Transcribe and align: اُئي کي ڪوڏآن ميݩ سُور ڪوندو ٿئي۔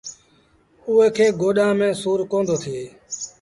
اُئي 0.87 1.07
کي 1.15 1.27
ڪوڏآن 1.39 1.71
ميݩ 1.79 1.97
سُور 2.01 2.19
ڪوندو 2.31 2.55
ٿئي۔ 2.63 2.83